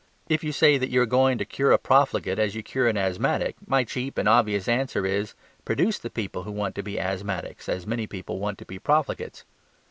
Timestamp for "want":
6.51-6.73, 8.39-8.57